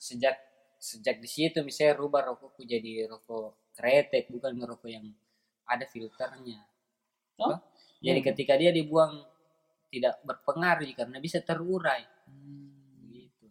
[0.00, 0.40] sejak
[0.84, 5.08] sejak di situ misalnya rubah rokokku jadi rokok kretek bukan rokok yang
[5.64, 6.60] ada filternya.
[7.40, 7.56] Oh,
[8.04, 8.26] jadi iya.
[8.28, 9.24] ketika dia dibuang
[9.88, 12.04] tidak berpengaruh karena bisa terurai.
[12.28, 12.68] Hmm,
[13.08, 13.48] gitu.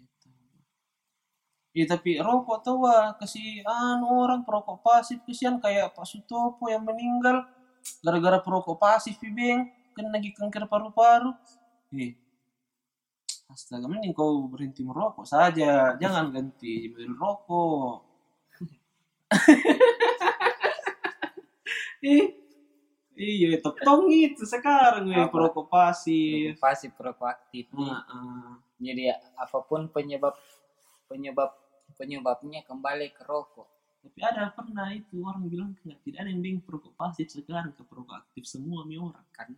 [0.00, 0.28] Gitu.
[1.76, 6.88] Iya tapi rokok tuh ah, kasih anu orang perokok pasif kesian kayak Pak Sutopo yang
[6.88, 7.44] meninggal.
[8.00, 9.68] Gara-gara perokok pasif beng.
[9.92, 11.36] Kena lagi kanker paru-paru.
[11.94, 12.16] Eh,
[13.48, 18.02] astaga mending kau berhenti merokok saja, jangan ganti merokok.
[22.04, 22.36] Ih,
[23.16, 25.32] iya tong itu sekarang Apa?
[25.32, 26.52] perokok pasif.
[26.52, 28.52] rokok pasif rokok aktif Ah, ah.
[28.76, 30.36] jadi apa pun penyebab
[31.08, 31.56] penyebab
[31.96, 33.64] penyebabnya kembali ke rokok
[34.04, 38.20] Tapi ada pernah itu orang bilang tidak ada yang bing perokok pasif sekarang ke perokok
[38.20, 39.56] aktif semua mi orang karena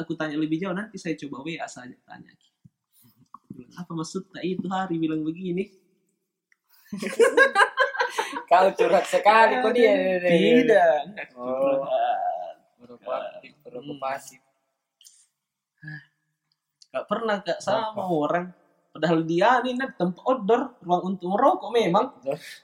[0.00, 2.32] aku tanya lebih jauh nanti saya coba WA saja tanya
[3.76, 5.68] apa maksud tak itu hari bilang begini
[8.48, 11.84] kau curhat sekali kok dia tidak enggak Oh.
[15.76, 16.00] Hmm.
[17.04, 18.50] pernah kak sama orang
[18.96, 22.16] Padahal dia ini nah, tempat outdoor, ruang untuk merokok memang.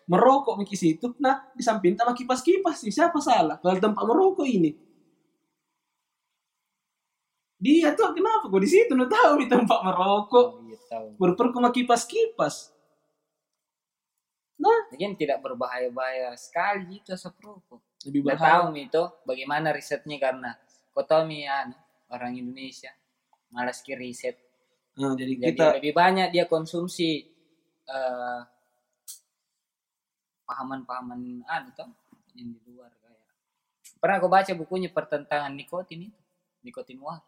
[0.08, 1.12] Merokok di situ.
[1.20, 2.88] Nah, di samping sama kipas-kipas sih.
[2.88, 3.60] Siapa salah?
[3.60, 4.72] Kalau tempat merokok ini.
[7.62, 8.90] Dia tuh kenapa kok di situ?
[8.98, 10.46] Lu tahu di tempat merokok.
[10.90, 12.74] Sama kipas-kipas.
[14.92, 17.80] Mungkin tidak berbahaya-bahaya sekali itu asap rokok.
[18.06, 18.50] Lebih Nggak bahaya.
[18.50, 20.50] tahu Mi, itu bagaimana risetnya karena
[20.92, 21.74] kau tahu Mi, anu,
[22.12, 22.92] orang Indonesia
[23.52, 24.36] malas ki riset.
[25.00, 27.24] Nah, jadi, Jadi kita lebih banyak dia konsumsi
[27.88, 28.40] eh,
[30.44, 31.88] pahaman-pahaman anu toh
[32.36, 33.24] yang di luar kayak.
[33.96, 36.20] Pernah kau baca bukunya pertentangan nikotin itu?
[36.62, 37.18] Nikotin wah.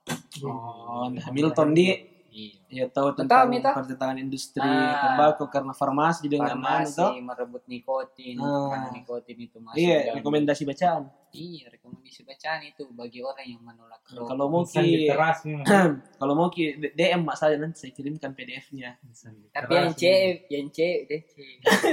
[0.43, 1.95] Oh, Hamilton di
[2.35, 2.59] Iya.
[2.69, 3.79] ya tahu Tahu, tentang Mi, tahu?
[3.79, 5.15] pertentangan industri Ah.
[5.15, 7.15] tembakau karena farmasi dengan anu Farmasi toh.
[7.17, 8.75] merebut nikotin Ah.
[8.75, 11.03] karena nikotin itu masuk Iya, dalam- rekomendasi bacaan.
[11.31, 14.27] Iya, rekomendasi bacaan itu bagi orang yang menolak rokok.
[14.29, 15.11] Kalau mau ki
[16.21, 18.99] kalau mau ki DM mak saya nanti saya kirimkan PDF-nya.
[19.51, 21.23] Tapi yang cewek, yang cewek deh.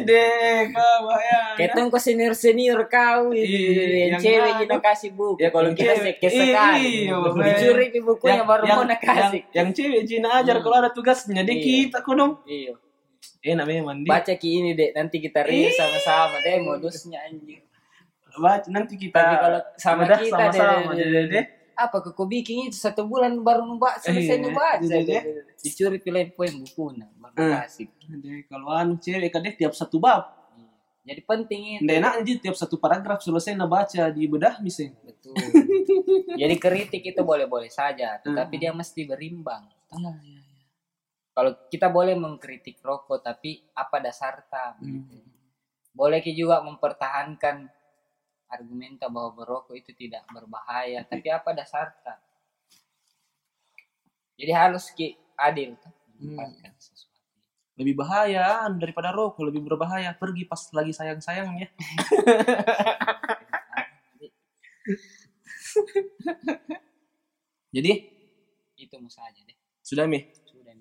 [0.03, 1.41] Deh, kau ya.
[1.55, 3.45] Ketemu ke senior senior kau itu.
[3.45, 4.59] Iya, yang, cewek anu.
[4.59, 5.37] kita kasih buku.
[5.37, 6.93] Ya, kalau yang kita kesekali.
[7.05, 9.41] Iya, Dicuri di bukunya baru mau nak kasih.
[9.43, 10.63] Yang, yang cewek Cina ajar Hmm.
[10.63, 11.65] kalau ada tugasnya deh Iya.
[11.87, 12.39] kita kodong.
[12.43, 12.73] Iya.
[13.43, 14.09] Enak memang dia.
[14.11, 17.61] Baca ki ini deh, nanti kita rilis sama-sama deh modusnya anjing.
[18.31, 21.45] Baca nanti kita Tapi kalau sama udah kita sama-sama deh, deh, deh, deh.
[21.73, 24.85] Apa ke kau bikin itu satu bulan baru nuba selesai Iya, nubaca.
[24.85, 25.41] iya, iya.
[25.57, 27.53] Dicuri pilih poin bukunya baru Hmm.
[27.59, 27.87] kasih.
[28.13, 30.29] Deh, kalau anu cewek kadeh tiap satu bab.
[30.53, 30.69] Iya.
[31.07, 31.81] Jadi penting itu.
[31.81, 34.93] Nggak enak anjir tiap satu paragraf selesai na baca di bedah misalnya.
[35.03, 35.33] Betul.
[36.31, 38.61] Jadi kritik itu boleh-boleh saja, tetapi Hmm.
[38.61, 39.65] dia mesti berimbang.
[39.91, 40.41] Iya, iya.
[41.31, 44.75] Kalau kita boleh mengkritik rokok, tapi apa dasarnya?
[44.79, 45.23] Hmm.
[45.95, 47.67] Boleh ki juga mempertahankan
[48.51, 52.19] argumenta bahwa berokok itu tidak berbahaya, tapi apa dasarnya?
[54.35, 55.79] Jadi harus ki adil.
[56.19, 56.51] Hmm.
[56.77, 57.09] sesuatu.
[57.79, 60.11] Lebih bahaya daripada rokok, lebih berbahaya.
[60.13, 61.71] Pergi pas lagi sayang-sayangnya.
[67.71, 67.93] Jadi
[68.75, 69.60] Itu saja deh.
[69.91, 70.23] Sudah mi.
[70.47, 70.73] Sudah.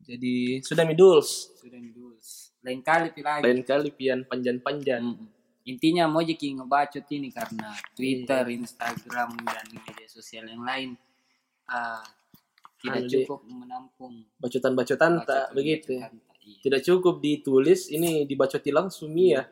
[0.00, 1.50] Jadi sudah mi duls.
[1.56, 2.14] Sudah nih dulu.
[2.60, 3.42] Lain kali pi lagi.
[3.42, 5.02] Lain kali pian panjan-panjan.
[5.02, 5.26] Mm.
[5.66, 8.56] Intinya mau jadi ngebacot ini karena Twitter, Iya.
[8.56, 10.96] Instagram dan media sosial yang lain
[11.66, 12.00] ah,
[12.80, 15.94] tidak Anu, cukup menampung Bacotan-bacotan tak bacotan- begitu.
[16.00, 16.58] bacotan iya.
[16.60, 19.44] Tidak cukup ditulis, ini dibacoti langsung ya.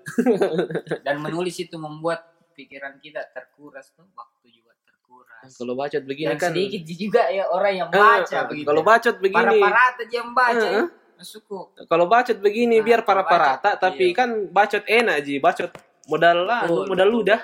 [1.05, 4.68] Dan menulis itu membuat pikiran kita terkuras tuh, waktu juga
[5.09, 5.51] terkuras.
[5.57, 6.51] Kalau bacot begini Dan kan.
[6.53, 8.67] sedikit juga ya orang yang Eh, baca eh, begitu.
[8.69, 10.87] Kalau bacot para begini, parata aja yang baca Eh.
[11.19, 11.61] Masukku.
[11.91, 14.15] kalau bacot begini Nah, biar para kalau parata, bacot, tapi iya.
[14.15, 15.71] kan bacot enak ji, bacot
[16.07, 17.41] modal lah, Betul, modal ludah.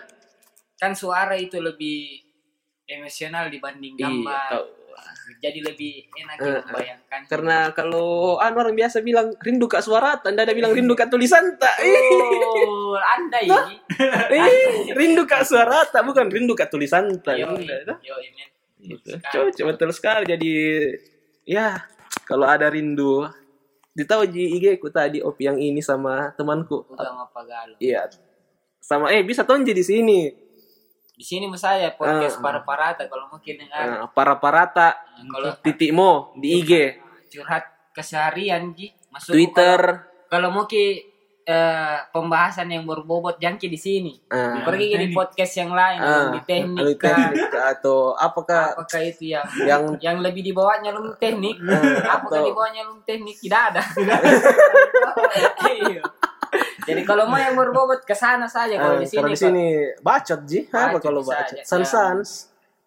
[0.79, 2.23] Kan suara itu lebih
[2.87, 4.47] emosional dibanding gambar.
[4.53, 4.63] Iya.
[5.45, 6.63] Jadi lebih enak ya eh.
[6.65, 7.21] membayangkan.
[7.29, 11.57] Karena kalau anu orang biasa bilang rindu kak suara, anda ada bilang rindu kak tulisan
[11.61, 11.77] tak?
[11.85, 13.77] Oh, anda ini.
[14.33, 17.41] Eh, rindu kak suara tak bukan rindu kak tulisan tak.
[17.41, 18.17] Yo, Udah, yo.
[18.85, 19.17] Gitu.
[19.21, 20.25] Cocok betul sekali.
[20.29, 20.53] Jadi
[21.45, 21.77] ya
[22.25, 23.29] kalau ada rindu,
[23.97, 26.85] ditahu di IG ku tadi op yang ini sama temanku.
[26.93, 27.25] Sama.
[27.81, 28.11] Iya.
[28.81, 30.44] Sama eh bisa tonji di sini.
[31.15, 32.43] Di sini mas saya podcast Ah.
[32.43, 33.87] para parata kalau mungkin dengar.
[33.87, 36.99] Nah, para parata kalau titikmo di IG,
[37.31, 37.63] curhat
[37.95, 38.91] keseharian Ji.
[39.09, 39.79] Masuk Twitter.
[40.27, 44.17] Kalau, kalau mau ki eh, pembahasan yang berbobot jangki di sini.
[44.27, 49.31] Ah, Pergi ke di podcast yang lain ah, di teknik teknik atau apakah apakah itu
[49.31, 53.37] yang yang yang lebih di bawahnya lu teknik Ah, apakah atau- di bawahnya lu teknik
[53.39, 53.83] tidak ada
[55.85, 56.03] Iya.
[56.85, 59.67] Jadi kalau mau yang berbobot ke sana saja kalau eh, di sini kalau di sini
[59.99, 61.57] bacot ji, apa kalau bacot?
[61.57, 61.63] aja.
[61.63, 62.29] Sans sans.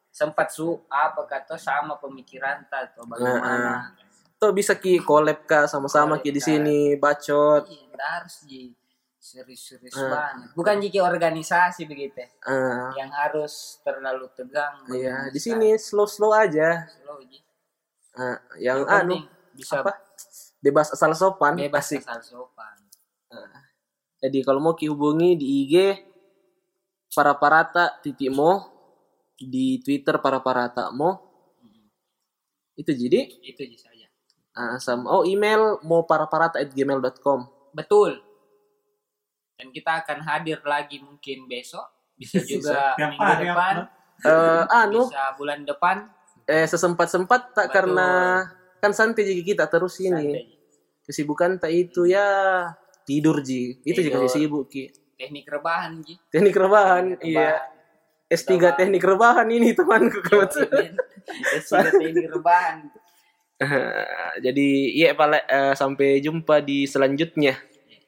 [0.09, 3.93] sempat su apa kata sama pemikiran ta atau bagaimana
[4.37, 7.65] Tuh bisa ki collab kah sama-sama ki di sini bacot.
[7.65, 7.85] iya
[8.17, 8.73] harus ji
[9.19, 10.09] serius-serius Ah.
[10.31, 16.31] banget bukan jika organisasi begitu ya, Ah, yang harus terlalu tegang iya, di sini slow-slow
[16.31, 16.85] aja.
[16.87, 17.41] slow ji
[18.13, 19.93] Ah, yang anu bisa apa?
[20.57, 21.53] Bebas asal sopan.
[21.53, 22.01] bebas Asik.
[22.01, 22.73] asal sopan
[24.17, 25.73] Jadi kalau mau hubungi di IG
[27.13, 28.73] para parata titik mo.
[29.37, 31.27] Di Twitter para parata mo
[32.77, 33.25] itu jadi?
[33.41, 34.05] Itu ji saja.
[34.53, 35.09] Ah, sama.
[35.09, 38.21] Oh email mau para parata at gmail.com Betul.
[39.57, 41.81] Dan kita akan hadir lagi mungkin besok,
[42.13, 43.75] bisa juga Tiap minggu hari depan,
[44.21, 45.09] eh anu.
[45.09, 45.97] Bisa bulan depan.
[46.47, 47.75] eh sesempat sempat tak Betul.
[47.75, 48.09] karena
[48.79, 50.13] kan santai jadi kita terus ini.
[50.13, 50.45] Santai.
[51.07, 52.23] kesibukan tak itu ya
[53.07, 53.79] tidur ji.
[53.87, 54.91] Itu juga sih ibu ki.
[55.15, 56.19] Teknik rebahan ji.
[56.27, 57.63] Teknik rebahan iya.
[58.27, 60.91] S3 teknik rebahan ini temanku kalau iya,
[61.63, 62.91] S3 teknik rebahan.
[64.45, 64.67] Jadi
[64.99, 67.55] iya pale uh, eh, sampai jumpa di selanjutnya.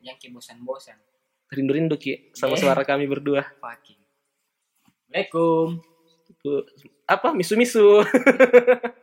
[0.04, 1.00] Yang ki bosan-bosan.
[1.50, 2.62] Rindu-rindu ki sama yeah.
[2.62, 3.48] suara kami berdua.
[3.58, 4.00] Fucking.
[5.10, 5.82] Assalamualaikum.
[7.10, 7.34] Apa?
[7.34, 8.04] Misu-misu.